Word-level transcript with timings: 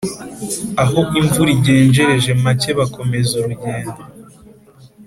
aho 0.83 0.99
imvura 1.19 1.49
igenjereje 1.57 2.31
make 2.43 2.71
bakomeza 2.79 3.31
urugendo, 3.39 4.01